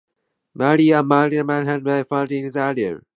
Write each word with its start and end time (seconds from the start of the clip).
Marie-Marguerite 0.55 1.67
had 1.67 1.83
died 1.83 2.07
fourteen 2.09 2.45
years 2.45 2.55
earlier. 2.55 3.01